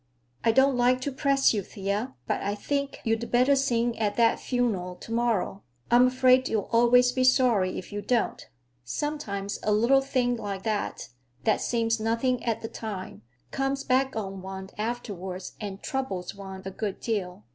"I 0.43 0.51
don't 0.51 0.75
like 0.75 0.99
to 1.01 1.11
press 1.11 1.53
you, 1.53 1.61
Thea, 1.61 2.15
but 2.25 2.41
I 2.41 2.55
think 2.55 3.01
you'd 3.03 3.29
better 3.29 3.55
sing 3.55 3.99
at 3.99 4.15
that 4.15 4.39
funeral 4.39 4.95
to 4.95 5.11
morrow. 5.13 5.61
I'm 5.91 6.07
afraid 6.07 6.49
you'll 6.49 6.69
always 6.71 7.11
be 7.11 7.23
sorry 7.23 7.77
if 7.77 7.93
you 7.93 8.01
don't. 8.01 8.49
Sometimes 8.83 9.59
a 9.61 9.71
little 9.71 10.01
thing 10.01 10.37
like 10.37 10.63
that, 10.63 11.09
that 11.43 11.61
seems 11.61 11.99
nothing 11.99 12.43
at 12.43 12.63
the 12.63 12.67
time, 12.67 13.21
comes 13.51 13.83
back 13.83 14.15
on 14.15 14.41
one 14.41 14.71
afterward 14.75 15.43
and 15.59 15.83
troubles 15.83 16.33
one 16.33 16.63
a 16.65 16.71
good 16.71 16.99
deal. 16.99 17.45